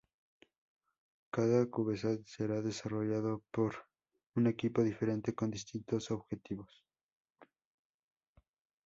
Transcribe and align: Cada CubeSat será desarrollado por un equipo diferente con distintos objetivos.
Cada 1.29 1.69
CubeSat 1.69 2.21
será 2.25 2.63
desarrollado 2.63 3.43
por 3.51 3.71
un 4.33 4.47
equipo 4.47 4.81
diferente 4.83 5.35
con 5.39 5.51
distintos 5.57 6.09
objetivos. 6.09 6.71